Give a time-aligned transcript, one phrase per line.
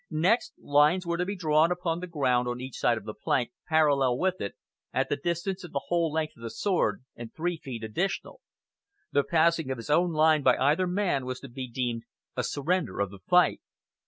[0.09, 3.51] Next, lines were to be drawn upon the ground on each side of the plank,
[3.67, 4.55] parallel with it,
[4.91, 8.41] at the distance of the whole length of the sword and three feet additional.
[9.11, 12.01] The passing of his own line by either man was to be deemed
[12.35, 13.61] a surrender of the fight.